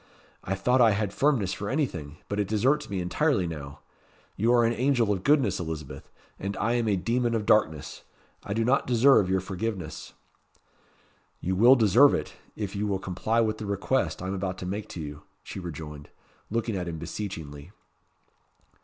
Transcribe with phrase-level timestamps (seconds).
[0.43, 3.81] "I thought I had firmness for anything; but it deserts me entirely now.
[4.35, 8.01] You are an angel of goodness, Elizabeth; as I am a demon of darkness.
[8.43, 10.13] I do not deserve your forgiveness."
[11.39, 14.65] "You will deserve it, if you will comply with the request I am about to
[14.65, 16.09] make to you," she rejoined,
[16.49, 17.69] looking at him beseechingly.